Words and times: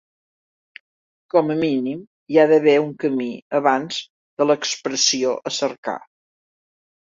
Com 1.33 1.53
a 1.53 1.57
mínim 1.59 1.99
hi 2.33 2.39
ha 2.39 2.47
d'haver 2.53 2.73
un 2.87 2.89
camí 3.05 3.29
abans 3.61 4.01
de 4.43 4.49
l'expressió 4.51 5.37
a 5.51 5.55
cercar. 5.63 5.99